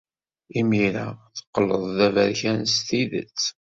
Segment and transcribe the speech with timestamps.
[0.59, 3.39] Imir-a teqqleḍ d aberkan s tidet.